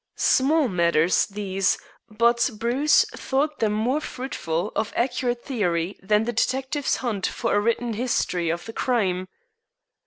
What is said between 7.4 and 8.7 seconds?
a written history of